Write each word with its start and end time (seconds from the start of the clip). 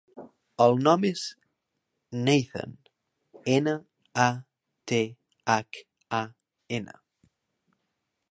El 0.63 0.79
nom 0.85 1.03
és 1.09 1.23
Nathan: 2.29 2.71
ena, 3.57 3.75
a, 4.25 4.27
te, 4.93 5.01
hac, 5.57 5.81
a, 6.21 6.23
ena. 6.79 6.99